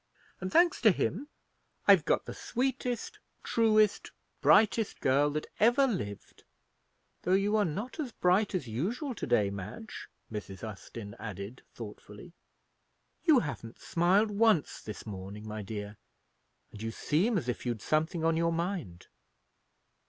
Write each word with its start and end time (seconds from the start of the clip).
And, 0.39 0.51
thanks 0.51 0.81
to 0.81 0.89
him, 0.89 1.27
I've 1.87 2.05
got 2.05 2.25
the 2.25 2.33
sweetest, 2.33 3.19
truest, 3.43 4.09
brightest 4.41 4.99
girl 4.99 5.29
that 5.29 5.45
ever 5.59 5.85
lived; 5.85 6.43
though 7.21 7.35
you 7.35 7.55
are 7.55 7.65
not 7.65 7.99
as 7.99 8.11
bright 8.11 8.55
as 8.55 8.65
usual 8.67 9.13
to 9.13 9.27
day, 9.27 9.51
Madge," 9.51 10.07
Mrs. 10.31 10.67
Austin 10.67 11.15
added, 11.19 11.61
thoughtfully. 11.75 12.33
"You 13.25 13.37
haven't 13.41 13.77
smiled 13.79 14.31
once 14.31 14.81
this 14.81 15.05
morning, 15.05 15.47
my 15.47 15.61
dear, 15.61 15.97
and 16.71 16.81
you 16.81 16.89
seem 16.89 17.37
as 17.37 17.47
if 17.47 17.63
you'd 17.63 17.83
something 17.83 18.25
on 18.25 18.35
your 18.35 18.51
mind." 18.51 19.05